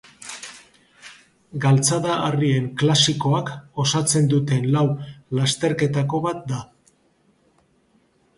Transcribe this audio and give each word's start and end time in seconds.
Galtzada-harrien 1.65 2.65
klasikoak 2.83 3.51
osatzen 3.85 4.31
duten 4.33 4.67
lau 4.77 4.85
lasterketako 5.41 6.23
bat 6.27 6.43
da. 6.55 6.61